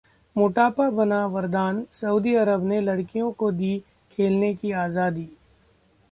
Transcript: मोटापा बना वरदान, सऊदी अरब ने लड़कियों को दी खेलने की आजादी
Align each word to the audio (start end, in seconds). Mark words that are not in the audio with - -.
मोटापा 0.35 0.89
बना 0.89 1.17
वरदान, 1.25 1.83
सऊदी 1.91 2.33
अरब 2.35 2.63
ने 2.63 2.79
लड़कियों 2.81 3.31
को 3.33 3.51
दी 3.51 3.77
खेलने 4.11 4.53
की 4.55 4.71
आजादी 4.79 5.29